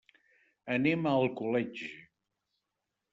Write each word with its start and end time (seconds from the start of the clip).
Anem 0.75 1.05
a 1.05 1.11
Alcoletge. 1.19 1.91